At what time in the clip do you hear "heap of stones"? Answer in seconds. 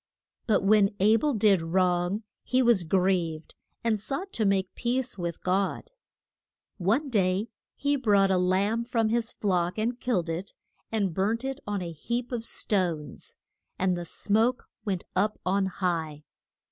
11.91-13.35